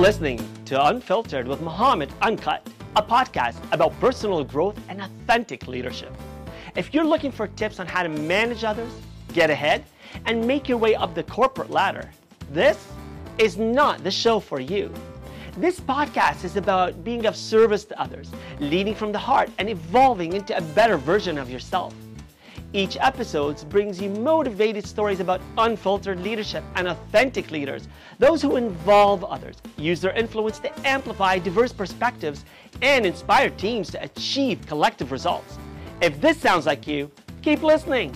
[0.00, 2.66] listening to Unfiltered with Muhammad Uncut,
[2.96, 6.10] a podcast about personal growth and authentic leadership.
[6.74, 8.90] If you're looking for tips on how to manage others,
[9.34, 9.84] get ahead,
[10.24, 12.10] and make your way up the corporate ladder,
[12.50, 12.82] this
[13.36, 14.90] is not the show for you.
[15.58, 20.32] This podcast is about being of service to others, leading from the heart, and evolving
[20.32, 21.92] into a better version of yourself.
[22.72, 27.88] Each episode brings you motivated stories about unfiltered leadership and authentic leaders,
[28.20, 32.44] those who involve others, use their influence to amplify diverse perspectives,
[32.80, 35.58] and inspire teams to achieve collective results.
[36.00, 37.10] If this sounds like you,
[37.42, 38.14] keep listening.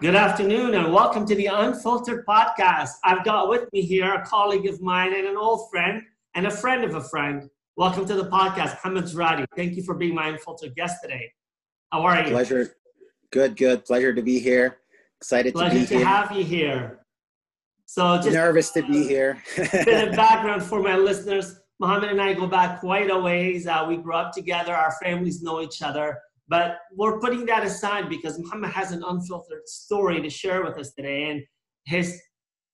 [0.00, 2.92] Good afternoon and welcome to the Unfiltered Podcast.
[3.04, 6.02] I've got with me here a colleague of mine and an old friend
[6.34, 7.50] and a friend of a friend.
[7.78, 9.44] Welcome to the podcast, Hamid Jradi.
[9.54, 11.30] Thank you for being my unfiltered guest today.
[11.92, 12.30] How are you?
[12.30, 12.74] Pleasure.
[13.30, 13.84] Good, good.
[13.84, 14.78] Pleasure to be here.
[15.20, 16.06] Excited Pleasure to be to here.
[16.06, 17.00] have you here.
[17.84, 19.42] So just Nervous to be here.
[19.56, 21.60] bit of background for my listeners.
[21.78, 23.66] Mohamed and I go back quite a ways.
[23.66, 24.74] Uh, we grew up together.
[24.74, 26.18] Our families know each other.
[26.48, 30.94] But we're putting that aside because Mohamed has an unfiltered story to share with us
[30.94, 31.42] today and
[31.84, 32.18] his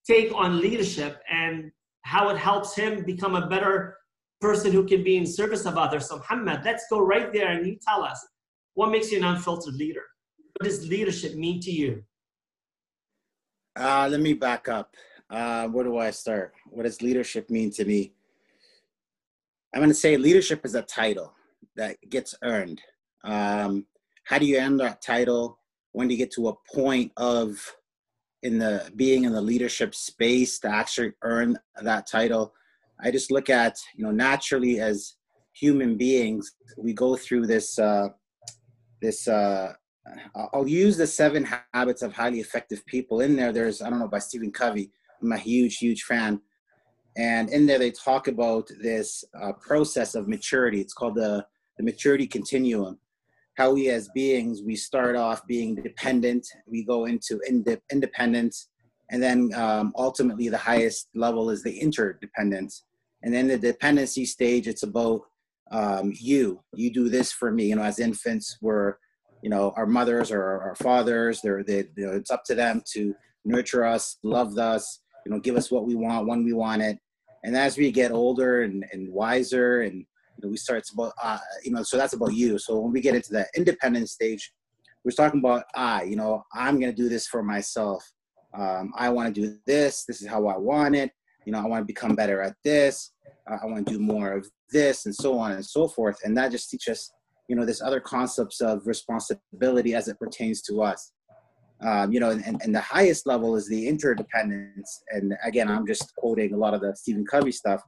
[0.06, 3.96] take on leadership and how it helps him become a better
[4.42, 6.08] person who can be in service of others.
[6.08, 8.20] So, Mohamed, let's go right there and you tell us
[8.74, 10.02] what makes you an unfiltered leader?
[10.58, 12.04] What does leadership mean to you?
[13.76, 14.94] uh, let me back up.
[15.30, 16.52] Uh, where do I start?
[16.66, 18.12] What does leadership mean to me?
[19.74, 21.32] I'm going to say leadership is a title
[21.76, 22.82] that gets earned.
[23.24, 23.86] Um,
[24.24, 25.58] how do you earn that title?
[25.92, 27.58] When do you get to a point of
[28.42, 32.52] in the being in the leadership space to actually earn that title?
[33.00, 35.16] I just look at you know naturally as
[35.52, 38.08] human beings, we go through this uh,
[39.00, 39.28] this.
[39.28, 39.72] Uh,
[40.34, 43.20] I'll use the seven habits of highly effective people.
[43.20, 44.90] In there, there's I don't know by Stephen Covey.
[45.22, 46.40] I'm a huge huge fan,
[47.16, 50.80] and in there they talk about this uh, process of maturity.
[50.80, 51.46] It's called the
[51.78, 52.98] the maturity continuum.
[53.56, 58.68] How we as beings we start off being dependent, we go into inde- independence,
[59.12, 62.84] and then um, ultimately the highest level is the interdependence.
[63.22, 65.20] And then the dependency stage it's about
[65.70, 66.60] um, you.
[66.74, 67.66] You do this for me.
[67.66, 68.96] You know as infants we're
[69.42, 71.40] you know our mothers or our fathers.
[71.42, 73.14] They're they, you know, it's up to them to
[73.44, 76.98] nurture us love us you know give us what we want when we want it.
[77.44, 81.38] And as we get older and, and wiser and you know we start about uh,
[81.62, 82.58] you know so that's about you.
[82.58, 84.52] So when we get into that independent stage
[85.04, 88.08] we're talking about i you know i'm going to do this for myself
[88.54, 91.10] um, i want to do this this is how i want it
[91.44, 93.12] you know i want to become better at this
[93.50, 96.18] uh, i want to do more of this and so on and so forth.
[96.24, 97.12] And that just teaches
[97.48, 101.12] you know this other concepts of responsibility as it pertains to us.
[101.80, 105.02] Um, you know and, and the highest level is the interdependence.
[105.10, 107.82] And again i'm just quoting a lot of the stephen covey stuff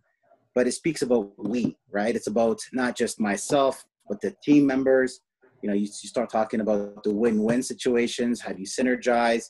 [0.55, 2.15] but it speaks about we right?
[2.15, 5.21] It's about not just myself but the team members.
[5.63, 8.41] You know you, you start talking about the win-win situations.
[8.41, 9.47] How do you synergize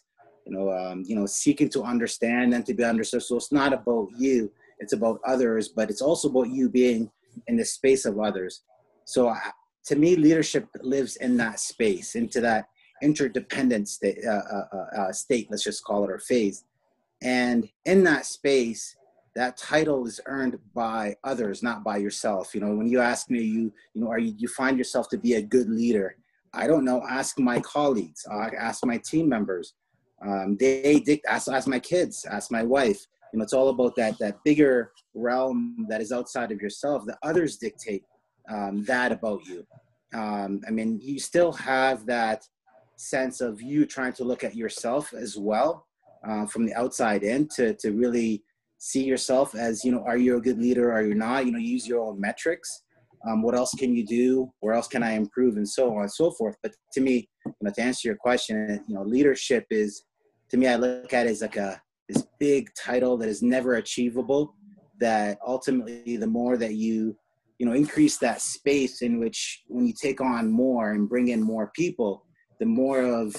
[0.47, 3.23] you know um, you know seeking to understand and to be understood.
[3.23, 7.11] So it's not about you it's about others but it's also about you being
[7.47, 8.63] in the space of others.
[9.05, 9.41] So I,
[9.87, 12.67] to me leadership lives in that space into that
[13.03, 16.65] interdependent state, uh, uh, uh, state let's just call it or phase.
[17.23, 18.97] And in that space
[19.35, 22.55] that title is earned by others not by yourself.
[22.55, 25.19] You know when you ask me you you know are you you find yourself to
[25.19, 26.17] be a good leader?
[26.53, 27.03] I don't know.
[27.09, 29.75] Ask my colleagues uh, ask my team members
[30.27, 33.95] um, they dict ask, ask my kids ask my wife you know it's all about
[33.97, 38.05] that that bigger realm that is outside of yourself that others dictate
[38.51, 39.67] um, that about you.
[40.13, 42.45] Um, i mean you still have that
[42.97, 45.87] sense of you trying to look at yourself as well
[46.27, 48.43] uh, from the outside in to, to really
[48.79, 50.93] see yourself as you know are you a good leader?
[50.93, 51.47] Are you not?
[51.47, 52.83] You know use your own metrics.
[53.27, 54.53] Um, what else can you do?
[54.61, 55.57] Where else can i improve?
[55.57, 56.57] And so on and so forth.
[56.63, 60.05] But to me you know, to answer your question you know leadership is
[60.51, 63.75] to me i look at it as like a this big title that is never
[63.75, 64.55] achievable
[65.01, 67.17] that ultimately the more that you
[67.59, 71.43] you know increase that space in which when you take on more and bring in
[71.43, 72.25] more people
[72.61, 73.35] the more of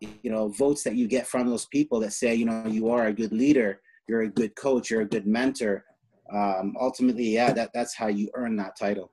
[0.00, 3.06] you know votes that you get from those people that say you know you are
[3.06, 5.84] a good leader you're a good coach you're a good mentor
[6.32, 9.12] um, ultimately yeah that that's how you earn that title.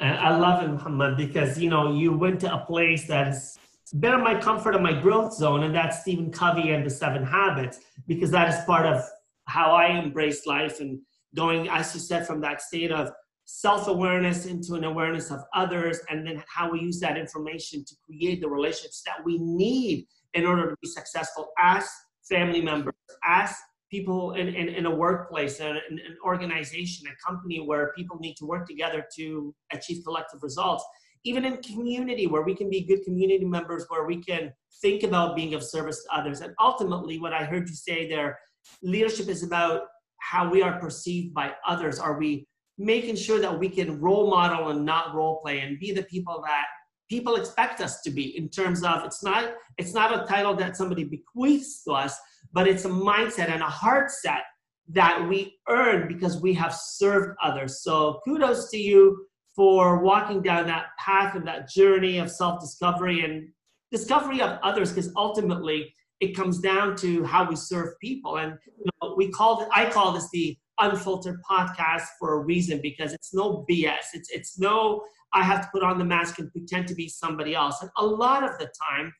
[0.00, 3.56] I love it, Mohamed, because you know you went to a place that is
[4.00, 7.24] been in my comfort and my growth zone, and that's Stephen Covey and the Seven
[7.24, 9.02] Habits, because that is part of
[9.46, 11.00] how I embrace life and
[11.34, 13.10] going, as you said, from that state of
[13.44, 18.40] self-awareness into an awareness of others, and then how we use that information to create
[18.40, 21.86] the relationships that we need in order to be successful as
[22.28, 22.94] family members,
[23.24, 23.54] as
[23.90, 28.34] people in, in, in a workplace, in, in an organization, a company where people need
[28.36, 30.82] to work together to achieve collective results.
[31.24, 35.36] Even in community where we can be good community members, where we can think about
[35.36, 36.40] being of service to others.
[36.40, 38.38] And ultimately, what I heard you say there,
[38.82, 39.82] leadership is about
[40.18, 41.98] how we are perceived by others.
[41.98, 42.46] Are we
[42.78, 46.42] making sure that we can role model and not role play and be the people
[46.44, 46.64] that
[47.08, 50.76] people expect us to be in terms of it's not it's not a title that
[50.76, 52.18] somebody bequeaths to us
[52.52, 54.44] but it's a mindset and a heart set
[54.88, 60.66] that we earn because we have served others so kudos to you for walking down
[60.66, 63.48] that path and that journey of self-discovery and
[63.90, 68.90] discovery of others because ultimately it comes down to how we serve people and you
[69.02, 73.32] know, we call it i call this the unfiltered podcast for a reason because it's
[73.34, 74.14] no BS.
[74.14, 75.02] It's it's no
[75.32, 77.80] I have to put on the mask and pretend to be somebody else.
[77.80, 79.12] And a lot of the time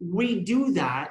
[0.00, 1.10] we do that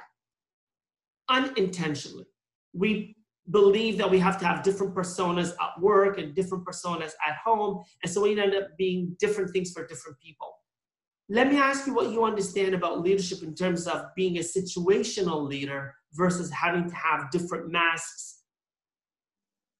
[1.30, 2.26] unintentionally.
[2.74, 3.16] We
[3.50, 7.84] believe that we have to have different personas at work and different personas at home.
[8.04, 10.54] And so we end up being different things for different people.
[11.30, 15.46] Let me ask you what you understand about leadership in terms of being a situational
[15.46, 18.40] leader versus having to have different masks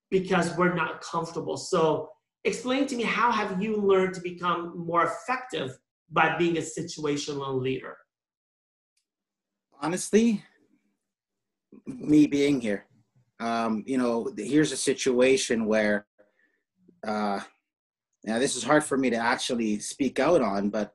[0.10, 1.58] because we're not comfortable.
[1.58, 2.10] So
[2.44, 5.78] explain to me how have you learned to become more effective
[6.12, 7.98] by being a situational leader?
[9.82, 10.44] Honestly,
[11.86, 12.86] me being here.
[13.40, 16.06] Um, you know, here's a situation where
[17.06, 17.40] uh
[18.24, 20.94] now this is hard for me to actually speak out on, but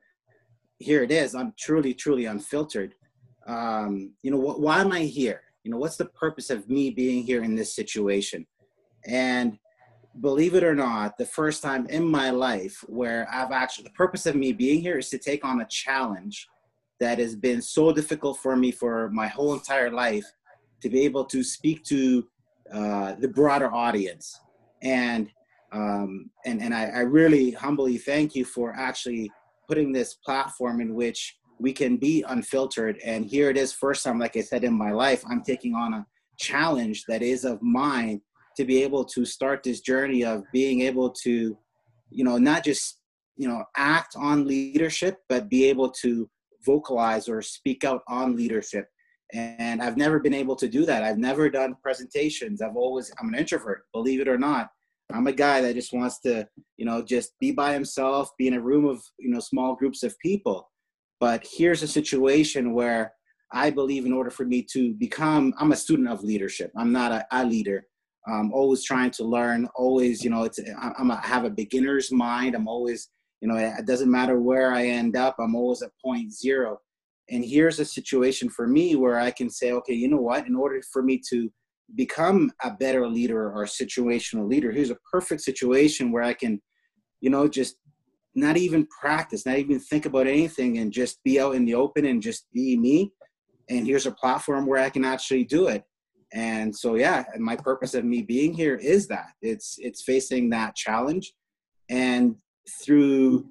[0.79, 1.35] here it is.
[1.35, 2.94] I'm truly, truly unfiltered.
[3.47, 5.43] Um, you know, wh- why am I here?
[5.65, 8.47] You know, what's the purpose of me being here in this situation?
[9.06, 9.59] And
[10.21, 14.27] believe it or not, the first time in my life where I've actually, the purpose
[14.27, 16.47] of me being here is to take on a challenge
[17.00, 20.27] that has been so difficult for me for my whole entire life
[20.83, 22.27] to be able to speak to
[22.73, 24.38] uh, the broader audience.
[24.82, 25.31] And
[25.73, 29.31] um, and and I, I really humbly thank you for actually
[29.69, 32.99] putting this platform in which we can be unfiltered.
[33.05, 35.94] And here it is, first time, like I said, in my life, I'm taking on
[35.94, 36.06] a
[36.38, 38.20] challenge that is of mine
[38.56, 41.56] to be able to start this journey of being able to
[42.11, 43.00] you know not just
[43.37, 46.29] you know act on leadership but be able to
[46.65, 48.87] vocalize or speak out on leadership
[49.32, 53.29] and i've never been able to do that i've never done presentations i've always i'm
[53.29, 54.70] an introvert believe it or not
[55.12, 56.46] i'm a guy that just wants to
[56.76, 60.02] you know just be by himself be in a room of you know small groups
[60.02, 60.70] of people
[61.20, 63.12] but here's a situation where
[63.52, 67.12] i believe in order for me to become i'm a student of leadership i'm not
[67.12, 67.87] a, a leader
[68.26, 69.69] I'm always trying to learn.
[69.75, 72.55] Always, you know, it's I'm a, I have a beginner's mind.
[72.55, 73.08] I'm always,
[73.40, 75.37] you know, it doesn't matter where I end up.
[75.40, 76.79] I'm always at point zero.
[77.31, 80.47] And here's a situation for me where I can say, okay, you know what?
[80.47, 81.51] In order for me to
[81.95, 86.61] become a better leader or situational leader, here's a perfect situation where I can,
[87.21, 87.77] you know, just
[88.35, 92.07] not even practice, not even think about anything, and just be out in the open
[92.07, 93.13] and just be me.
[93.69, 95.85] And here's a platform where I can actually do it
[96.33, 100.75] and so yeah my purpose of me being here is that it's it's facing that
[100.75, 101.35] challenge
[101.91, 102.35] and
[102.82, 103.46] through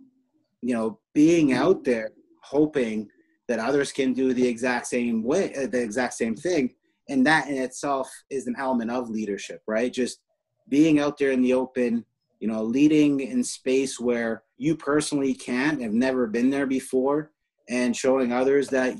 [0.61, 2.11] you know being out there
[2.43, 3.07] hoping
[3.51, 6.73] that others can do the exact same way uh, the exact same thing.
[7.09, 9.91] And that in itself is an element of leadership right?
[9.91, 10.19] Just
[10.69, 12.05] being out there in the open
[12.39, 17.31] you know leading in space where you personally can't have never been there before
[17.69, 18.97] and showing others that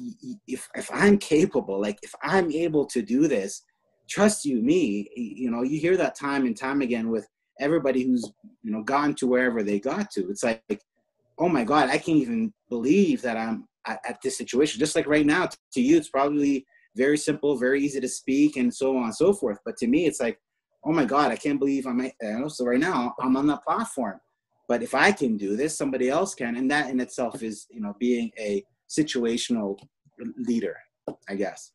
[0.48, 3.64] if, if i'm capable like if i'm able to do this
[4.08, 7.28] trust you me you know you hear that time and time again with
[7.60, 8.32] everybody who's
[8.64, 10.30] you know gone to wherever they got to.
[10.30, 10.84] It's like
[11.38, 14.80] oh my god i can't even believe that i'm at, at this situation.
[14.80, 18.74] Just like right now to you it's probably very simple very easy to speak and
[18.74, 19.60] so on and so forth.
[19.66, 20.40] But to me it's like
[20.84, 23.64] oh my god i can't believe i'm you know, so right now i'm on that
[23.64, 24.20] platform.
[24.68, 26.56] But if i can do this somebody else can.
[26.56, 29.78] And that in itself is you know being a situational
[30.38, 30.76] leader
[31.30, 31.72] i guess.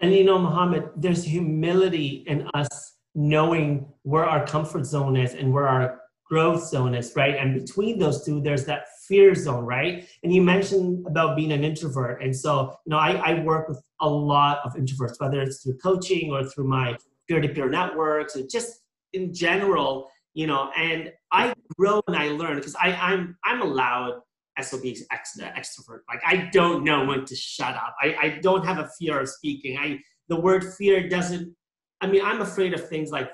[0.00, 5.52] And you know, Mohamed, there's humility in us knowing where our comfort zone is and
[5.52, 7.36] where our growth zone is, right?
[7.36, 10.08] And between those two, there's that fear zone, right?
[10.22, 12.22] And you mentioned about being an introvert.
[12.22, 15.78] And so, you know, I, I work with a lot of introverts, whether it's through
[15.78, 16.96] coaching or through my
[17.28, 18.82] peer-to-peer networks or just
[19.12, 24.20] in general, you know, and I grow and I learn because I, I'm I'm allowed
[24.60, 26.00] SOB ex- extrovert.
[26.08, 27.94] Like I don't know when to shut up.
[28.00, 29.78] I, I don't have a fear of speaking.
[29.78, 31.54] I the word fear doesn't.
[32.00, 33.30] I mean, I'm afraid of things like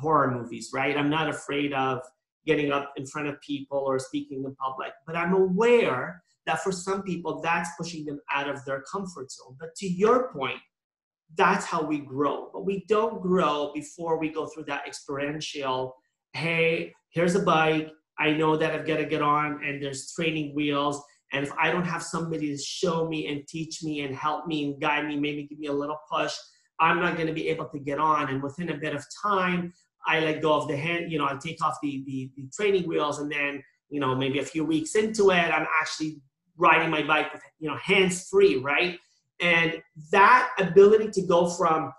[0.00, 0.96] horror movies, right?
[0.96, 2.00] I'm not afraid of
[2.46, 6.72] getting up in front of people or speaking in public, but I'm aware that for
[6.72, 9.56] some people that's pushing them out of their comfort zone.
[9.60, 10.58] But to your point,
[11.36, 12.50] that's how we grow.
[12.52, 15.94] But we don't grow before we go through that experiential,
[16.32, 17.90] hey, here's a bike.
[18.18, 21.02] I know that I've got to get on and there's training wheels.
[21.32, 24.64] And if I don't have somebody to show me and teach me and help me
[24.64, 26.34] and guide me, maybe give me a little push,
[26.78, 28.28] I'm not going to be able to get on.
[28.28, 29.72] And within a bit of time,
[30.06, 32.88] I let go of the hand, you know, I take off the, the, the training
[32.88, 36.20] wheels and then, you know, maybe a few weeks into it, I'm actually
[36.56, 38.98] riding my bike with, you know, hands free, right?
[39.40, 41.92] And that ability to go from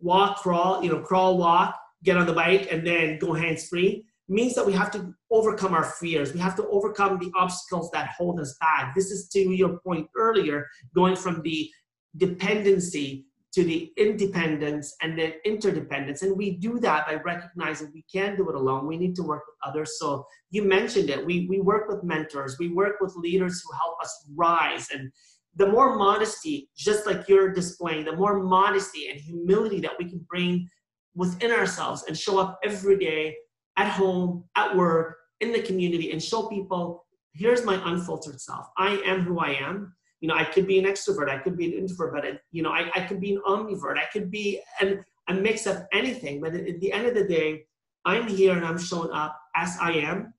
[0.00, 4.04] walk, crawl, you know, crawl, walk, get on the bike, and then go hands free
[4.28, 6.32] means that we have to overcome our fears.
[6.32, 8.94] We have to overcome the obstacles that hold us back.
[8.94, 11.70] This is to your point earlier, going from the
[12.16, 16.22] dependency to the independence and then interdependence.
[16.22, 18.86] And we do that by recognizing we can't do it alone.
[18.86, 19.98] We need to work with others.
[19.98, 21.24] So you mentioned it.
[21.24, 24.88] We, we work with mentors, we work with leaders who help us rise.
[24.92, 25.10] And
[25.56, 30.24] the more modesty, just like you're displaying, the more modesty and humility that we can
[30.28, 30.68] bring
[31.14, 33.34] within ourselves and show up every day
[33.76, 37.06] at home, at work, in the community, and show people
[37.38, 38.66] here's my unfiltered self.
[38.76, 39.94] I am who I am.
[40.20, 42.62] You know, I could be an extrovert, I could be an introvert, but it, you
[42.62, 46.40] know, I, I could be an omnivert I could be an, a mix of anything.
[46.40, 47.66] But at the end of the day,
[48.04, 50.34] I'm here and I'm showing up as I am,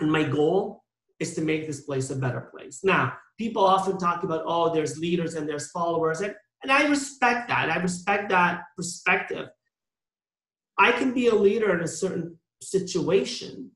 [0.00, 0.82] and my goal
[1.20, 2.80] is to make this place a better place.
[2.82, 7.48] Now, people often talk about, oh, there's leaders and there's followers, and, and I respect
[7.48, 7.70] that.
[7.70, 9.48] I respect that perspective.
[10.78, 13.70] I can be a leader in a certain situation,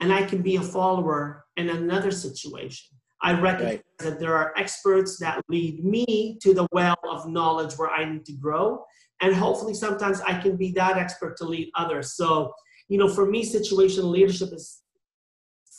[0.00, 2.97] and I can be a follower in another situation.
[3.22, 3.84] I recognize right.
[3.98, 8.24] that there are experts that lead me to the well of knowledge where I need
[8.26, 8.84] to grow.
[9.20, 12.12] And hopefully, sometimes I can be that expert to lead others.
[12.14, 12.52] So,
[12.88, 14.82] you know, for me, situational leadership is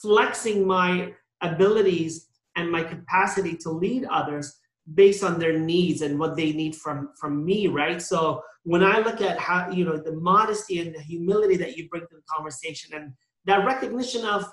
[0.01, 4.59] flexing my abilities and my capacity to lead others
[4.93, 8.97] based on their needs and what they need from from me right so when i
[8.99, 12.21] look at how you know the modesty and the humility that you bring to the
[12.27, 13.13] conversation and
[13.45, 14.45] that recognition of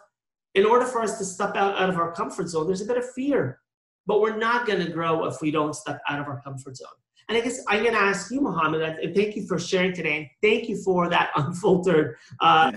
[0.56, 2.96] in order for us to step out, out of our comfort zone there's a bit
[2.96, 3.60] of fear.
[4.06, 6.88] But we're not going to grow if we don't step out of our comfort zone.
[7.28, 10.16] And i guess i'm going to ask you Mohamed and thank you for sharing today
[10.16, 12.72] and thank you for that unfiltered uh,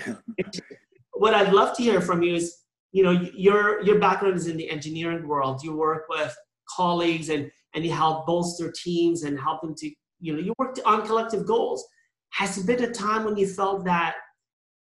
[1.14, 2.60] what i'd love to hear from you is
[2.92, 5.64] you know your your background is in the engineering world.
[5.64, 6.36] You work with
[6.70, 10.80] colleagues and and you help bolster teams and help them to you know you worked
[10.86, 11.86] on collective goals.
[12.32, 14.16] Has there been a time when you felt that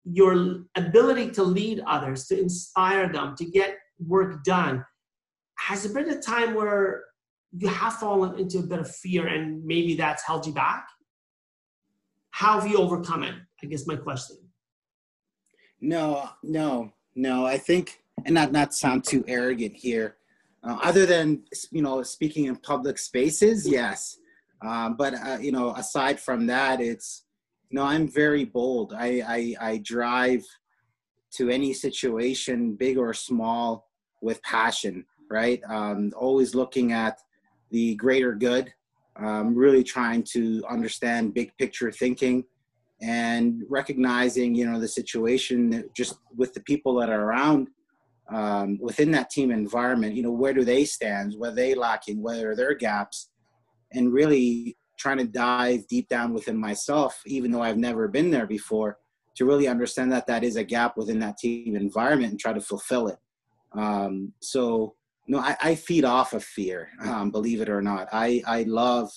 [0.05, 4.85] your ability to lead others to inspire them to get work done.
[5.59, 7.05] Has there been a time where
[7.57, 10.87] you have fallen into a bit of fear and maybe that's held you back?
[12.31, 14.37] How have you overcome it i guess my question.
[15.81, 17.47] No no no.
[17.47, 20.17] I think and not not sound too arrogant here
[20.65, 24.19] uh, other than you know speaking in public spaces, yes.
[24.61, 27.25] Um, but uh, you know, aside from that, it's
[27.71, 28.95] know I'm very bold.
[28.97, 30.45] I, I I drive
[31.35, 33.89] to any situation, big or small,
[34.21, 35.05] with passion.
[35.31, 37.19] Right, um, always looking at
[37.71, 38.73] the greater good.
[39.17, 42.45] Um, really trying to understand big picture thinking
[43.03, 47.69] and recognizing you know the situation just with the people that are around
[48.31, 51.35] um, within that team environment, you know, where do they stand?
[51.37, 52.23] Where they lacking?
[52.23, 53.31] Where are their gaps?
[53.93, 58.47] And really trying to dive deep down within myself, even though I've never been there
[58.47, 58.99] before,
[59.37, 62.61] to really understand that that is a gap within that team environment and try to
[62.61, 63.19] fulfill it.
[63.73, 64.95] Um, so,
[65.29, 68.09] no, I, I, feed off of fear, um, believe it or not.
[68.13, 69.11] I, I love,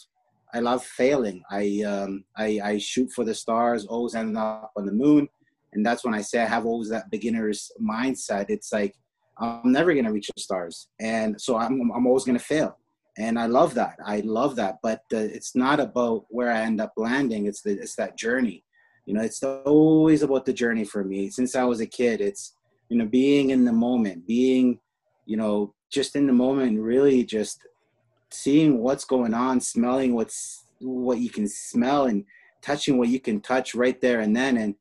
[0.54, 1.42] I love failing.
[1.50, 5.30] I, um, I, I shoot for the stars, always ending up on the moon
[5.74, 8.46] and that's when I say I have always that beginner's mindset.
[8.50, 8.96] It's like
[9.38, 12.78] I'm never gonna reach the stars, and so I'm I'm always gonna fail,
[13.22, 13.98] and I love that.
[14.06, 17.46] I love that, but uh, it's not about where I end up landing.
[17.46, 18.64] It's the it's that journey.
[19.06, 21.30] You know, it's always about the journey for me.
[21.30, 22.56] Since I was a kid, it's
[22.90, 24.80] you know being in the moment, being
[25.26, 27.60] you know just in the moment, really just
[28.32, 32.26] seeing what's going on, smelling what's what you can smell, and
[32.62, 34.76] touching what you can touch right there and then, and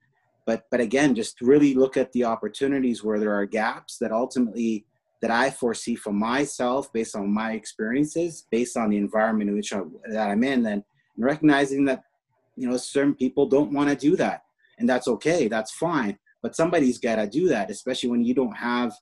[0.47, 4.87] but but again just really look at the opportunities where there are gaps that ultimately
[5.23, 9.73] that i foresee for myself based on my experiences based on the environment in which
[9.73, 10.85] I, that i'm in and
[11.17, 12.03] recognizing that
[12.57, 14.43] you know certain people don't want to do that
[14.79, 18.57] and that's okay that's fine but somebody's got to do that especially when you don't
[18.57, 18.93] have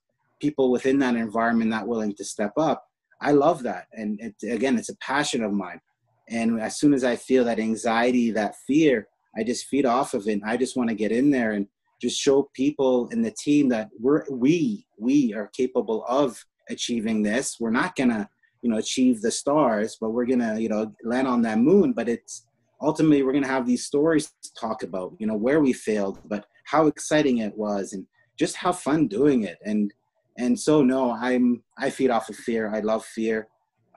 [0.40, 2.84] people within that environment that willing to step up
[3.20, 5.80] i love that and it, again it's a passion of mine
[6.28, 9.08] and as soon as i feel that anxiety that fear
[9.38, 10.40] I just feed off of it.
[10.44, 11.66] I just want to get in there and
[12.00, 17.56] just show people in the team that we're we we are capable of achieving this.
[17.58, 18.28] We're not gonna
[18.62, 21.92] you know achieve the stars, but we're gonna you know land on that moon.
[21.92, 22.46] But it's
[22.80, 25.14] ultimately we're gonna have these stories to talk about.
[25.18, 28.06] You know where we failed, but how exciting it was, and
[28.38, 29.58] just have fun doing it.
[29.64, 29.92] And
[30.38, 32.72] and so no, I'm I feed off of fear.
[32.72, 33.48] I love fear,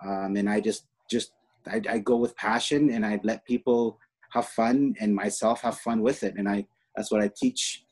[0.06, 1.34] um, and I just just
[1.68, 4.00] I, I go with passion, and I let people
[4.32, 6.36] have fun and myself have fun with it.
[6.38, 6.66] And I
[6.96, 7.84] that's what I teach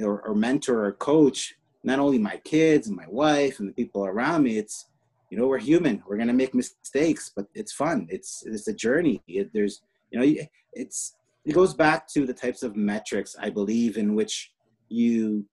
[0.00, 4.06] or, or mentor or coach not only my kids and my wife and the people
[4.06, 4.58] around me.
[4.58, 4.86] It's
[5.30, 6.02] you know we're human.
[6.06, 8.06] We're gonna make mistakes, but it's fun.
[8.10, 9.22] It's it's a journey.
[9.28, 13.98] It, there's you know it's it goes back to the types of metrics I believe
[13.98, 14.52] in which
[14.88, 15.44] you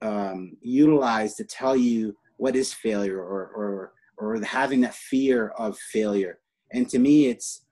[0.00, 5.78] um, utilize to tell you what is failure or or or having that fear of
[5.78, 6.38] failure.
[6.72, 7.66] And to me, it's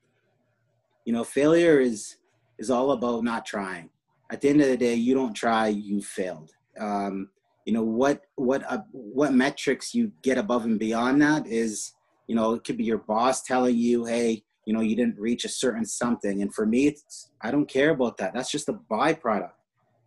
[1.05, 2.17] you know failure is
[2.59, 3.89] is all about not trying
[4.33, 6.51] at the end of the day you don't try you failed.
[6.81, 7.29] Um,
[7.67, 11.93] you know what what uh, what metrics you get above and beyond that is
[12.27, 15.45] you know it could be your boss telling you hey you know you didn't reach
[15.45, 16.43] a certain something.
[16.43, 18.33] And for me it's i don't care about that.
[18.35, 19.53] That's just a byproduct.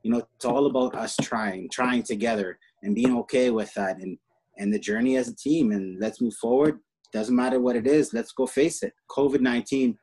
[0.03, 3.97] You know it's all about us trying trying together and being okay with that.
[3.97, 4.17] And
[4.57, 6.79] and the journey as a team and let's move forward.
[7.13, 8.93] Doesn't matter what it is let's go face it.
[9.09, 9.95] Covid-19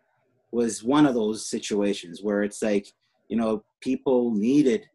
[0.52, 2.86] was one of those situations where it's like
[3.28, 4.86] you know people needed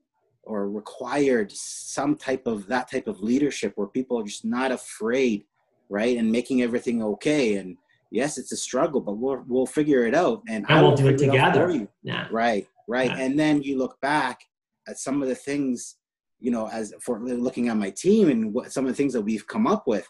[0.44, 5.44] or required some type of that type of leadership where people are just not afraid
[5.89, 7.77] right and making everything okay and
[8.12, 11.17] yes it's a struggle but we'll we'll figure it out and, and we'll do it
[11.17, 13.20] together yeah right right yeah.
[13.20, 14.39] and then you look back
[14.88, 15.98] at some of the things
[16.39, 19.22] you know as for looking at my team and what some of the things that
[19.22, 20.08] we've come up with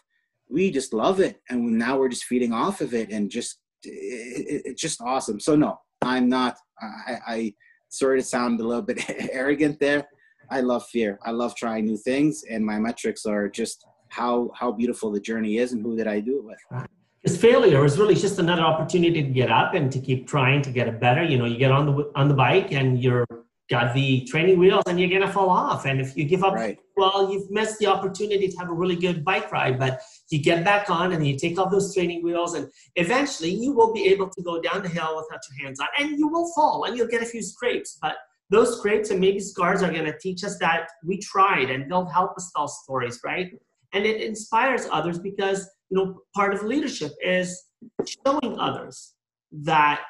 [0.48, 4.62] we just love it and now we're just feeding off of it and just it,
[4.64, 5.40] it's just awesome.
[5.40, 6.56] So no, I'm not.
[6.80, 7.54] I, I
[7.88, 9.02] sorry to sound a little bit
[9.32, 10.08] arrogant there.
[10.50, 11.18] I love fear.
[11.24, 15.58] I love trying new things, and my metrics are just how how beautiful the journey
[15.58, 16.88] is and who did I do it with.
[17.22, 20.70] Because failure is really just another opportunity to get up and to keep trying to
[20.70, 21.22] get it better.
[21.22, 23.26] You know, you get on the on the bike and you're
[23.68, 25.84] got the training wheels and you're gonna fall off.
[25.84, 26.78] And if you give up, right.
[26.96, 29.78] well, you've missed the opportunity to have a really good bike ride.
[29.78, 30.00] But
[30.30, 33.92] you get back on and you take off those training wheels, and eventually you will
[33.92, 36.84] be able to go down the hill without your hands on, and you will fall
[36.84, 37.98] and you'll get a few scrapes.
[38.00, 38.16] But
[38.50, 42.36] those scrapes and maybe scars are gonna teach us that we tried, and they'll help
[42.36, 43.50] us tell stories, right?
[43.92, 47.64] And it inspires others because you know part of leadership is
[48.06, 49.12] showing others
[49.52, 50.02] that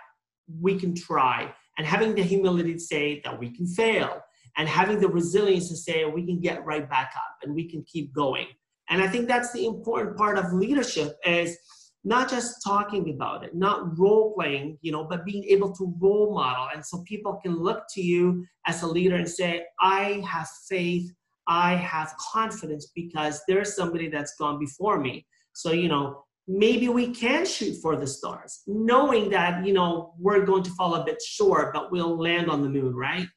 [0.61, 4.21] we can try and having the humility to say that we can fail
[4.57, 7.85] and having the resilience to say we can get right back up and we can
[7.85, 8.47] keep going.
[8.91, 11.57] And i think that's the important part of leadership is
[12.05, 16.33] not just talking about it not role playing you know but being able to role
[16.35, 16.69] model.
[16.75, 21.07] And so people can look to you as a leader and say i have faith
[21.47, 25.27] i have confidence because there's somebody that's gone before me.
[25.53, 30.47] So you know maybe we can shoot for the stars, knowing that, you know, we're
[30.47, 33.29] going to fall a bit short, but we'll land on the moon, right?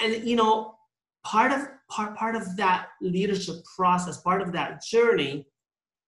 [0.00, 0.74] And, you know,
[1.24, 5.46] part of part, part of that leadership process, part of that journey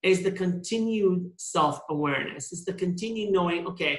[0.02, 3.98] is the continued self-awareness, is the continued knowing, okay,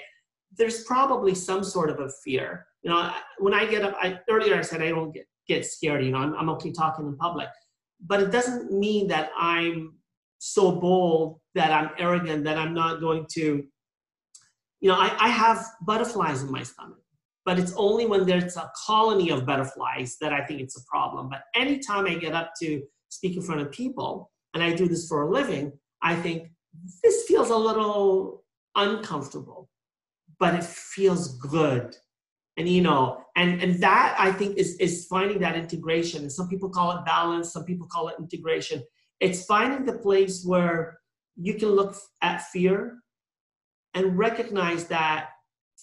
[0.57, 2.67] there's probably some sort of a fear.
[2.83, 6.03] You know, when I get up, I earlier I said I don't get, get scared,
[6.03, 7.47] you know, I'm, I'm okay talking in public.
[8.05, 9.93] But it doesn't mean that I'm
[10.37, 13.63] so bold that I'm arrogant that I'm not going to,
[14.81, 16.99] you know, I, I have butterflies in my stomach,
[17.45, 21.29] but it's only when there's a colony of butterflies that I think it's a problem.
[21.29, 25.07] But anytime I get up to speak in front of people, and I do this
[25.07, 26.49] for a living, I think
[27.03, 28.43] this feels a little
[28.75, 29.69] uncomfortable,
[30.39, 31.95] but it feels good.
[32.57, 36.21] And you know, and and that I think is is finding that integration.
[36.21, 38.81] And some people call it balance, some people call it integration.
[39.25, 40.99] It's finding the place where
[41.35, 42.99] you can look at fear
[43.95, 45.29] and recognize that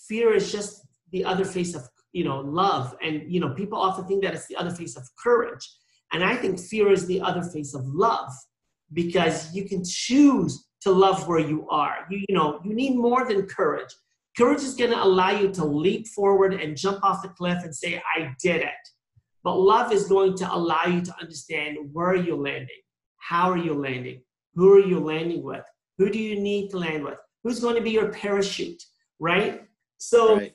[0.09, 2.95] fear is just the other face of you know love.
[3.03, 5.69] And you know people often think that it's the other face of courage.
[6.13, 8.31] And i think fear is the other face of love
[8.93, 11.97] because you can choose to love where you are.
[12.11, 13.93] You, you know you need more than courage.
[14.39, 17.75] Courage is going to allow you to leap forward and jump off the cliff and
[17.75, 18.83] say i did it.
[19.43, 22.83] But love is going to allow you to understand where you're landing
[23.23, 24.21] how are you landing?
[24.55, 25.65] Who are you landing with?
[25.99, 27.19] Who do you need to land with?
[27.45, 28.83] Who's going to be your parachute,
[29.21, 29.63] right?
[29.99, 30.55] So, right.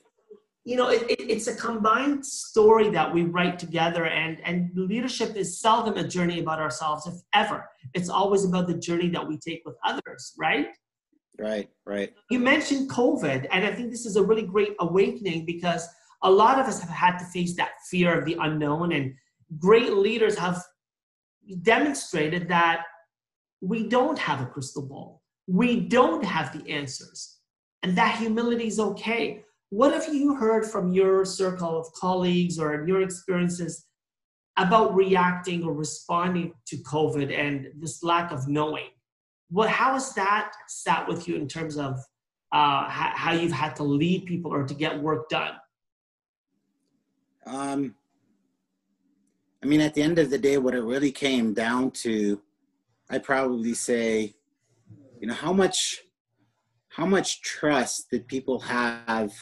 [0.64, 5.34] you know, it, it, it's a combined story that we write together, and, and leadership
[5.34, 7.68] is seldom a journey about ourselves, if ever.
[7.94, 10.68] It's always about the journey that we take with others, right?
[11.38, 12.12] Right, right.
[12.30, 15.88] You mentioned COVID, and I think this is a really great awakening because
[16.22, 19.14] a lot of us have had to face that fear of the unknown and
[19.58, 20.62] great leaders have
[21.62, 22.84] demonstrated that
[23.60, 25.22] we don't have a crystal ball.
[25.46, 27.38] We don't have the answers.
[27.82, 29.44] And that humility is okay.
[29.70, 33.86] What have you heard from your circle of colleagues or your experiences
[34.56, 38.88] about reacting or responding to COVID and this lack of knowing?
[39.50, 41.98] What, how has that sat with you in terms of
[42.52, 45.52] uh, how, you've had to lead people or to get work done?
[47.46, 47.94] Um,
[49.62, 52.40] I mean, at the end of the day, what it really came down to,
[53.10, 54.34] I'd probably say,
[55.20, 56.02] you know, how much,
[56.90, 59.32] how much trust did people have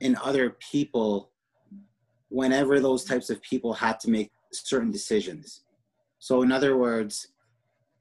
[0.00, 1.30] in other people
[2.30, 5.62] whenever those types of people had to make certain decisions.
[6.18, 7.28] So, in other words,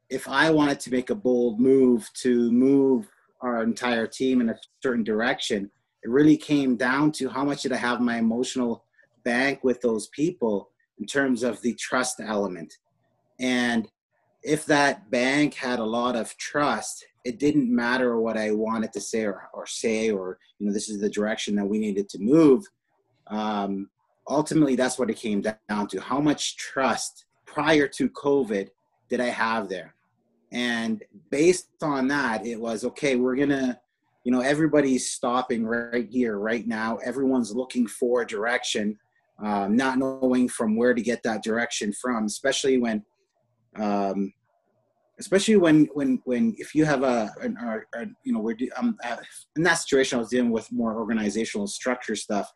[0.09, 3.07] if I wanted to make a bold move to move
[3.41, 5.69] our entire team in a certain direction,
[6.03, 8.85] it really came down to how much did I have my emotional
[9.23, 12.73] bank with those people in terms of the trust element.
[13.39, 13.87] And
[14.43, 19.01] if that bank had a lot of trust, it didn't matter what I wanted to
[19.01, 22.19] say or, or say, or, you know, this is the direction that we needed to
[22.19, 22.63] move.
[23.27, 23.89] Um,
[24.27, 25.99] ultimately, that's what it came down to.
[25.99, 28.69] How much trust prior to COVID
[29.09, 29.93] did I have there?
[30.51, 33.77] And based on that, it was okay, we're going to,
[34.23, 36.97] you know, everybody's stopping right here, right now.
[36.97, 38.97] Everyone's looking for direction
[39.43, 43.03] um, not knowing from where to get that direction from, especially when,
[43.75, 44.33] um,
[45.19, 48.97] especially when when when if you have a, a, a you know we're um,
[49.55, 52.51] in that situation I was dealing with more organizational structure stuff,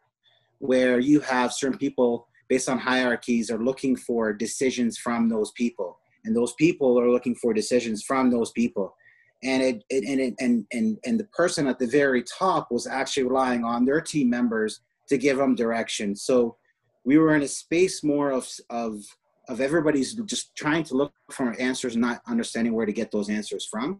[0.59, 5.99] where you have certain people based on hierarchies are looking for decisions from those people,
[6.25, 8.95] and those people are looking for decisions from those people.
[9.43, 12.87] And it, it and it and and and the person at the very top was
[12.87, 16.15] actually relying on their team members to give them direction.
[16.15, 16.57] So
[17.03, 19.03] we were in a space more of of
[19.47, 23.65] of everybody's just trying to look for answers not understanding where to get those answers
[23.65, 23.99] from.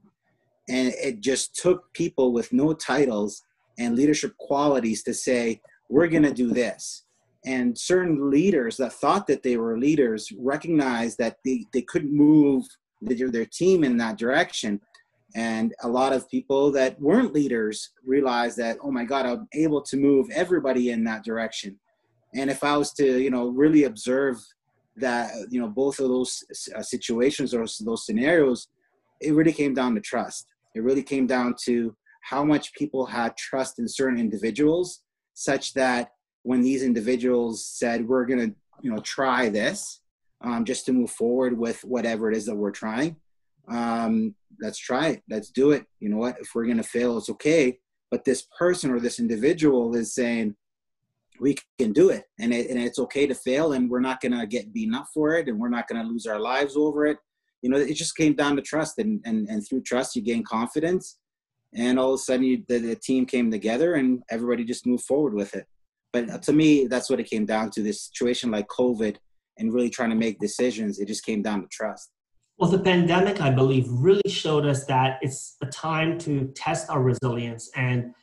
[0.69, 3.43] And it just took people with no titles
[3.77, 7.03] and leadership qualities to say we're going to do this.
[7.45, 12.65] And certain leaders that thought that they were leaders recognized that they, they couldn't move
[13.01, 14.79] their, their team in that direction.
[15.35, 19.81] And a lot of people that weren't leaders realized that oh my god i'm able
[19.81, 21.79] to move everybody in that direction
[22.33, 24.37] and if I was to, you know, really observe
[24.97, 26.43] that, you know, both of those
[26.75, 28.67] uh, situations or those scenarios,
[29.19, 30.47] it really came down to trust.
[30.75, 35.01] It really came down to how much people had trust in certain individuals,
[35.33, 36.11] such that
[36.43, 40.01] when these individuals said, "We're going to, you know, try this,"
[40.41, 43.15] um, just to move forward with whatever it is that we're trying.
[43.67, 45.23] Um, let's try it.
[45.29, 45.85] Let's do it.
[45.99, 46.37] You know what?
[46.39, 47.79] If we're going to fail, it's okay.
[48.09, 50.55] But this person or this individual is saying,
[51.41, 52.25] we can do it.
[52.39, 55.07] And, it, and it's okay to fail and we're not going to get beaten up
[55.11, 57.17] for it and we're not going to lose our lives over it.
[57.63, 60.43] You know it just came down to trust and and, and through trust you gain
[60.43, 61.19] confidence
[61.75, 65.03] and all of a sudden you, the, the team came together and everybody just moved
[65.03, 65.67] forward with it.
[66.11, 69.17] But uh, to me that's what it came down to this situation like covid
[69.59, 72.09] and really trying to make decisions it just came down to trust.
[72.57, 77.03] Well the pandemic i believe really showed us that it's a time to test our
[77.03, 78.15] resilience and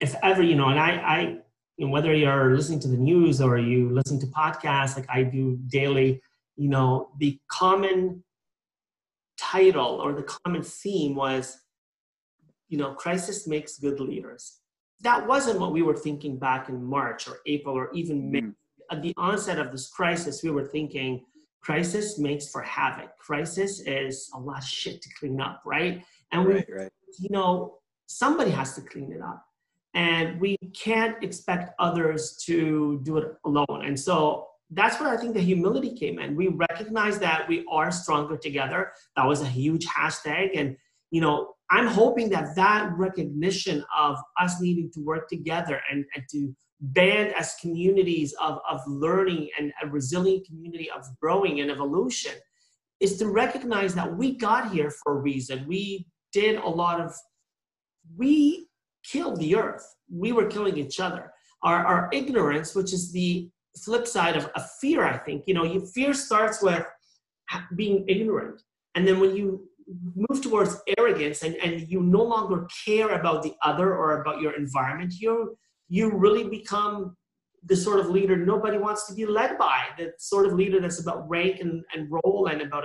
[0.00, 1.38] if ever you know and i i
[1.76, 5.22] you know, whether you're listening to the news or you listen to podcasts like I
[5.22, 6.20] do daily,
[6.56, 8.24] you know, the common
[9.38, 11.58] title or the common theme was,
[12.68, 14.60] you know, crisis makes good leaders.
[15.02, 18.40] That wasn't what we were thinking back in March or April or even May.
[18.40, 18.54] Mm.
[18.90, 21.24] At the onset of this crisis, we were thinking
[21.60, 23.10] crisis makes for havoc.
[23.18, 26.02] Crisis is a lot of shit to clean up, right?
[26.32, 26.92] And right, we, right.
[27.18, 29.44] you know, somebody has to clean it up
[29.96, 33.82] and we can't expect others to do it alone.
[33.86, 36.36] And so that's where I think the humility came in.
[36.36, 38.92] We recognize that we are stronger together.
[39.16, 40.50] That was a huge hashtag.
[40.54, 40.76] And,
[41.10, 46.24] you know, I'm hoping that that recognition of us needing to work together and, and
[46.30, 52.32] to band as communities of, of learning and a resilient community of growing and evolution
[53.00, 55.64] is to recognize that we got here for a reason.
[55.66, 57.14] We did a lot of,
[58.14, 58.65] we
[59.10, 59.86] killed the earth.
[60.10, 61.32] We were killing each other.
[61.62, 63.50] Our, our ignorance, which is the
[63.84, 66.84] flip side of, a fear, I think, you know, you, fear starts with
[67.74, 68.62] being ignorant.
[68.94, 69.68] And then when you
[70.14, 74.56] move towards arrogance and, and you no longer care about the other or about your
[74.56, 75.56] environment, you
[75.88, 77.16] you really become
[77.64, 81.00] the sort of leader nobody wants to be led by, the sort of leader that's
[81.00, 82.84] about rank and, and role and about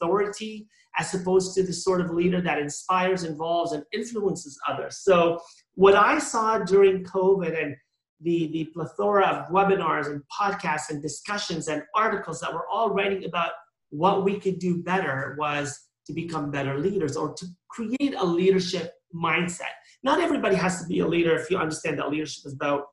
[0.00, 0.66] authority
[0.98, 4.98] as opposed to the sort of leader that inspires, involves, and influences others.
[5.02, 5.38] So,
[5.74, 7.76] what I saw during COVID, and
[8.20, 13.24] the, the plethora of webinars and podcasts and discussions and articles that we're all writing
[13.24, 13.50] about
[13.90, 18.92] what we could do better was to become better leaders or to create a leadership
[19.14, 19.74] mindset.
[20.02, 22.84] Not everybody has to be a leader if you understand that leadership is about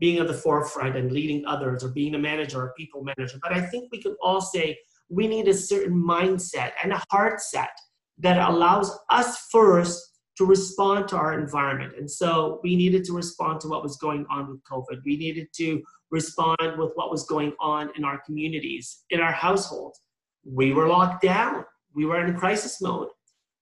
[0.00, 3.38] being at the forefront and leading others or being a manager or people manager.
[3.40, 4.78] But I think we can all say
[5.12, 7.70] we need a certain mindset and a heart set
[8.18, 10.00] that allows us first
[10.38, 11.92] to respond to our environment.
[11.98, 15.02] And so we needed to respond to what was going on with COVID.
[15.04, 20.00] We needed to respond with what was going on in our communities, in our households.
[20.44, 21.64] We were locked down.
[21.94, 23.08] We were in crisis mode.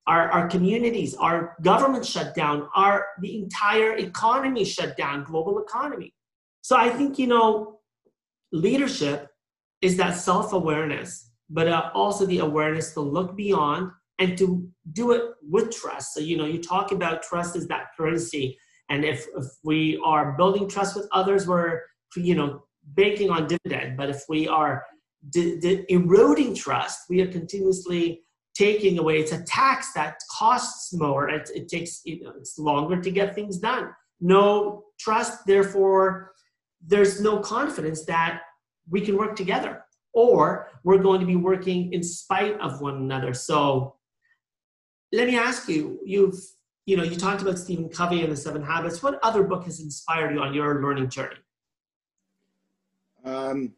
[0.07, 6.15] Our, our communities, our government shut down, our the entire economy shut down, global economy.
[6.63, 7.81] So I think you know,
[8.53, 9.29] leadership
[9.83, 15.23] is that self-awareness, but uh, also the awareness to look beyond and to do it
[15.43, 16.15] with trust.
[16.15, 18.57] So, you know, you talk about trust is that currency.
[18.89, 21.81] And if, if we are building trust with others, we're,
[22.17, 23.97] you know, banking on dividend.
[23.97, 24.85] But if we are
[25.31, 28.23] d- d- eroding trust, we are continuously
[28.55, 29.19] taking away.
[29.19, 31.29] It's a tax that costs more.
[31.29, 33.91] It, it takes, you know, it's longer to get things done.
[34.21, 36.33] No trust, therefore,
[36.85, 38.43] there's no confidence that
[38.89, 43.35] we can work together or we're going to be working in spite of one another.
[43.35, 43.96] So
[45.12, 46.38] let me ask you, you've
[46.87, 49.01] you know, you talked about Stephen Covey and the Seven Habits.
[49.01, 51.37] What other book has inspired you on your learning journey?
[53.25, 53.75] Um,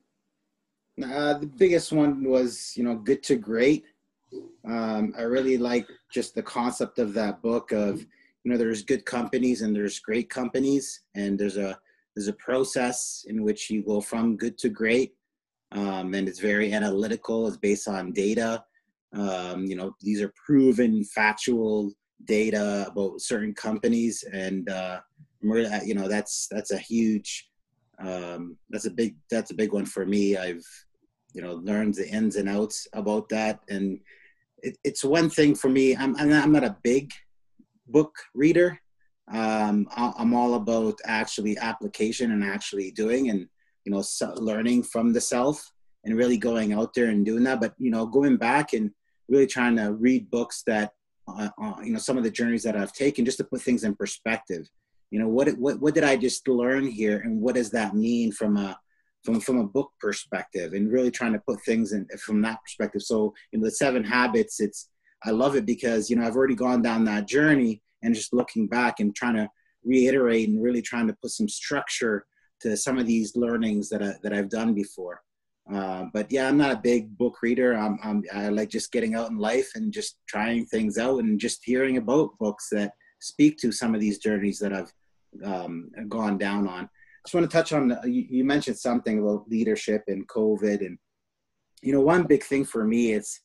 [1.02, 3.84] uh, the biggest one was, you know, Good to Great.
[4.66, 9.04] Um, I really like just the concept of that book of, you know, there's good
[9.04, 11.78] companies and there's great companies, and there's a
[12.16, 15.12] there's a process in which you go from good to great,
[15.74, 17.46] um, and it's very analytical.
[17.46, 18.64] It's based on data.
[19.14, 21.92] Um, you know, these are proven factual
[22.24, 25.00] data about certain companies, and uh,
[25.42, 27.48] you know that's that's a huge
[27.98, 30.36] um, that's a big that's a big one for me.
[30.36, 30.64] I've
[31.34, 33.98] you know learned the ins and outs about that, and
[34.62, 35.96] it, it's one thing for me.
[35.96, 37.10] I'm I'm not a big
[37.88, 38.78] book reader.
[39.32, 43.48] Um, I'm all about actually application and actually doing and
[43.84, 44.02] you know
[44.36, 45.70] learning from the self
[46.04, 47.60] and really going out there and doing that.
[47.60, 48.90] But you know going back and
[49.28, 50.92] really trying to read books that
[51.28, 53.84] uh, uh, you know some of the journeys that I've taken just to put things
[53.84, 54.68] in perspective.
[55.10, 58.32] You know what what what did I just learn here, and what does that mean
[58.32, 58.78] from a
[59.24, 63.02] from from a book perspective, and really trying to put things in from that perspective.
[63.02, 64.88] So in the Seven Habits, it's
[65.24, 68.66] I love it because you know I've already gone down that journey, and just looking
[68.66, 69.48] back and trying to
[69.84, 72.24] reiterate and really trying to put some structure
[72.62, 75.22] to some of these learnings that I, that I've done before.
[75.72, 77.74] Uh, but yeah, I'm not a big book reader.
[77.74, 81.38] I'm, I'm, i like just getting out in life and just trying things out and
[81.38, 84.92] just hearing about books that speak to some of these journeys that I've
[85.44, 86.84] um, gone down on.
[86.84, 86.88] I
[87.26, 90.98] just want to touch on you, you mentioned something about leadership and COVID, and
[91.80, 93.40] you know, one big thing for me it's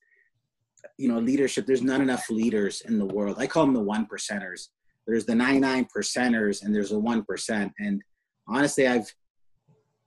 [0.98, 1.68] you know leadership.
[1.68, 3.38] There's not enough leaders in the world.
[3.38, 4.70] I call them the one percenters.
[5.06, 7.72] There's the 99 percenters, and there's a one percent.
[7.80, 8.02] And
[8.48, 9.14] honestly, I've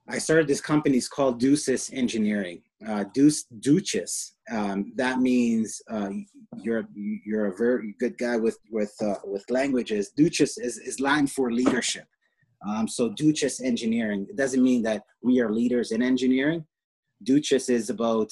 [0.09, 0.97] I started this company.
[0.97, 2.61] It's called Deuces Engineering.
[2.85, 4.35] Uh, Deuce Duchess.
[4.51, 6.09] Um, that means uh,
[6.57, 10.11] you're you're a very good guy with with uh, with languages.
[10.17, 12.05] Duchess is, is Latin for leadership.
[12.67, 14.27] Um, so Duchess Engineering.
[14.29, 16.65] It doesn't mean that we are leaders in engineering.
[17.23, 18.29] Duchess is about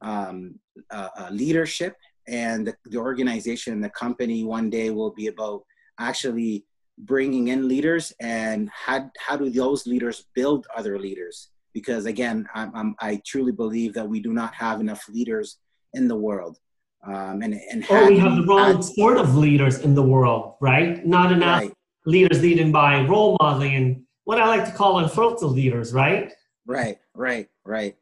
[0.00, 0.58] um,
[0.90, 1.96] uh, uh, leadership,
[2.28, 5.62] and the, the organization, the company, one day will be about
[5.98, 6.64] actually
[6.98, 11.48] bringing in leaders and how, how do those leaders build other leaders?
[11.72, 15.58] Because again I'm, I'm, i truly believe that we do not have enough leaders
[15.94, 16.58] in the world.
[17.06, 20.54] Um, and, and or we have the wrong had, sort of leaders in the world
[20.60, 21.04] right?
[21.06, 21.72] Not enough right.
[22.06, 26.32] leaders leading by role modeling and what i like to call unfiltered leaders right?
[26.66, 27.96] Right right right.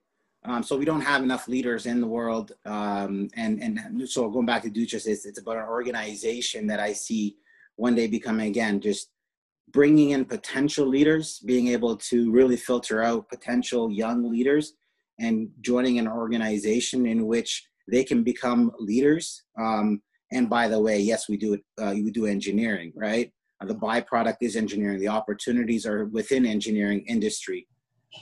[0.44, 2.52] Um, so we don't have enough leaders in the world.
[2.64, 6.92] Um, and and so going back to Duchess, it's, it's about an organization that i
[6.92, 7.36] see
[7.76, 9.10] one day becoming again just
[9.72, 14.74] bringing in potential leaders, being able to really filter out potential young leaders
[15.18, 19.44] and joining an organization in which they can become leaders.
[19.58, 21.64] Um, and by the way, yes, we do it.
[21.78, 23.32] Uh, we do engineering, right?
[23.60, 24.98] Uh, the byproduct is engineering.
[24.98, 27.66] The opportunities are within engineering industry.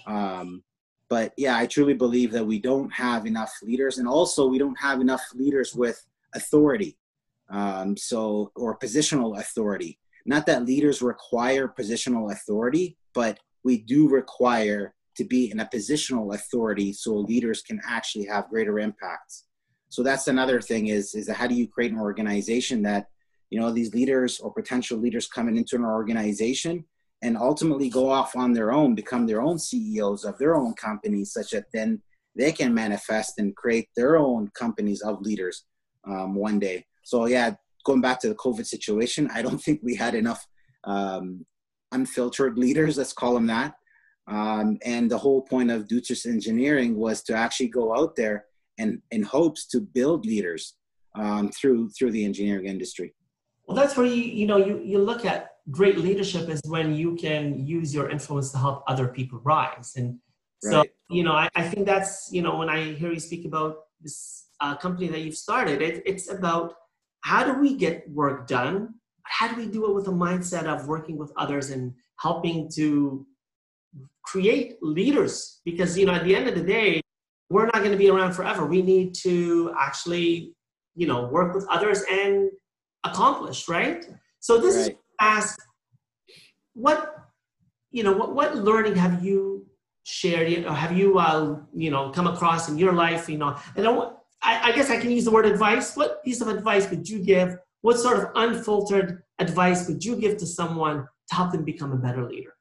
[0.07, 0.63] Um,
[1.09, 4.79] but yeah, I truly believe that we don't have enough leaders, and also we don't
[4.81, 6.97] have enough leaders with authority.
[7.51, 9.99] Um, so, or positional authority.
[10.27, 16.35] Not that leaders require positional authority, but we do require to be in a positional
[16.35, 19.45] authority so leaders can actually have greater impacts.
[19.89, 23.09] So that's another thing is is how do you create an organization that
[23.51, 26.85] you know these leaders or potential leaders coming into an organization
[27.23, 31.33] and ultimately go off on their own, become their own CEOs of their own companies,
[31.33, 32.03] such that then
[32.37, 35.65] they can manifest and create their own companies of leaders
[36.07, 36.85] um, one day.
[37.05, 40.45] So yeah, going back to the COVID situation, I don't think we had enough
[40.85, 41.47] um,
[41.93, 42.99] unfiltered leaders.
[42.99, 43.75] Let's call them that.
[44.27, 48.47] Um, and the whole point of Duchess Engineering was to actually go out there
[48.79, 50.75] and in hopes to build leaders
[51.15, 53.15] um, through through the engineering industry.
[53.67, 57.15] Well, that's where you you know you you look at great leadership is when you
[57.17, 59.93] can use your influence to help other people rise.
[59.97, 60.19] And
[60.63, 60.91] so right.
[61.11, 64.49] you know I, I think that's you know when I hear you speak about this
[64.61, 66.75] uh, company that you've started, it, it's about
[67.25, 68.95] how do we get work done.
[69.25, 73.27] How do we do it with a mindset of working with others and helping to
[74.25, 75.63] create leaders?
[75.65, 77.01] Because you know at the end of the day,
[77.49, 78.67] we're not going to be around forever.
[78.67, 80.53] We need to actually,
[80.95, 82.51] you know, work with others and
[83.05, 84.05] accomplish, right?
[84.41, 84.91] So this right.
[84.91, 85.59] is ask
[86.75, 87.15] what,
[87.91, 89.67] you know, what, what learning have you
[90.03, 93.89] shared or have you, uh, you know, come across in your life, you know, and
[93.89, 94.11] I,
[94.45, 95.97] I guess I can use the word advice.
[95.97, 97.57] What piece of advice would you give?
[97.81, 101.97] What sort of unfiltered advice would you give to someone to help them become a
[101.97, 102.55] better leader?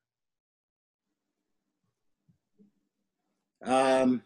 [3.65, 4.21] Um,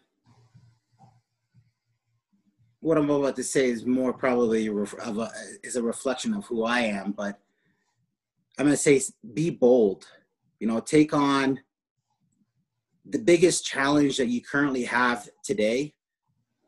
[2.80, 5.30] what I'm about to say is more probably of a,
[5.62, 7.38] is a reflection of who I am, but
[8.58, 9.00] I'm going to say
[9.34, 10.06] be bold.
[10.60, 11.60] You know, take on
[13.04, 15.94] the biggest challenge that you currently have today.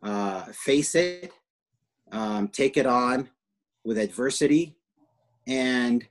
[0.02, 1.32] Uh, face it,
[2.12, 3.28] um, take it on
[3.84, 4.76] with adversity,
[5.46, 6.06] and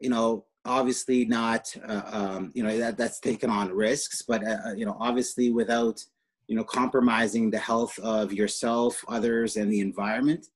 [0.00, 1.74] you know, obviously not.
[1.86, 5.52] Uh, um, you know that that's taken on risks, but uh, uh you know, obviously
[5.52, 6.02] without
[6.48, 10.46] you know, compromising the health of yourself, others, and the environment.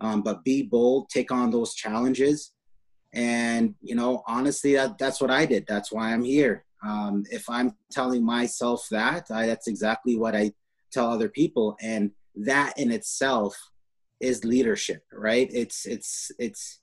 [0.00, 2.52] Um, but be bold, take on those challenges.
[3.12, 5.66] And, you know, honestly, that, that's what I did.
[5.66, 6.64] That's why I'm here.
[6.84, 10.52] Um, if I'm telling myself that, I, that's exactly what I
[10.92, 11.76] tell other people.
[11.80, 13.56] And that in itself
[14.20, 15.48] is leadership, right?
[15.52, 16.80] It's, it's, it's,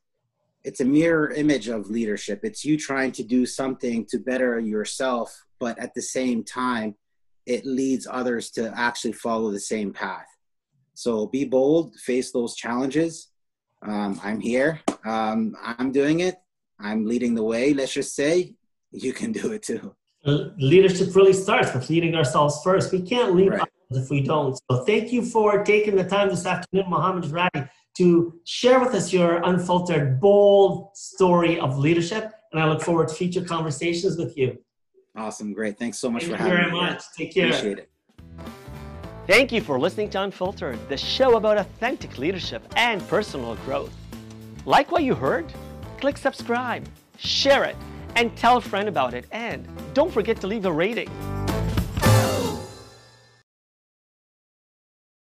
[0.64, 2.42] it's a mirror image of leadership.
[2.44, 6.96] It's you trying to do something to better yourself, but at the same time,
[7.46, 10.28] it leads others to actually follow the same path.
[10.94, 13.30] So be bold, face those challenges.
[13.82, 14.82] Um, I'm here.
[15.06, 16.36] Um, I'm doing it.
[16.80, 17.74] I'm leading the way.
[17.74, 18.56] Let's just say
[18.92, 19.96] you can do it too.
[20.26, 22.92] Leadership really starts with leading ourselves first.
[22.92, 23.62] We can't lead right.
[23.92, 24.60] Others if we don't.
[24.70, 29.12] So thank you for taking the time this afternoon, Mohamed Jradi, to share with us
[29.12, 32.32] your unfiltered, bold story of leadership.
[32.52, 34.58] And I look forward to future conversations with you.
[35.16, 35.54] Awesome.
[35.54, 35.78] Great.
[35.78, 36.62] Thanks so much Thank for having me.
[36.62, 37.04] Thank you very much.
[37.18, 37.48] Take care.
[37.48, 37.90] Appreciate it.
[39.28, 43.94] Thank you for listening to Unfiltered, the show about authentic leadership and personal growth.
[44.66, 45.46] Like what you heard?
[46.00, 47.76] Click subscribe, share it,
[48.16, 49.26] and tell a friend about it.
[49.32, 51.10] And don't forget to leave a rating.